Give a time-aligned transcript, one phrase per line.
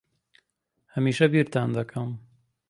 [0.93, 2.09] ھەمیشە بیرتان دەکەم.